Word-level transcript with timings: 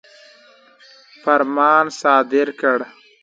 فرمان 1.23 1.85
صادر 2.01 2.47
کړ. 2.59 2.79